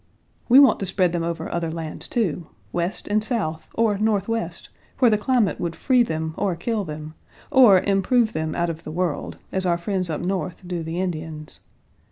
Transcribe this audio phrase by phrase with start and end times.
[0.49, 5.11] We want to spread them over other lands, too West and South, or Northwest, where
[5.11, 7.13] the climate would free them or kill them,
[7.51, 10.81] or improve them out Page 130 of the world, as our friends up North do
[10.81, 11.59] the Indians.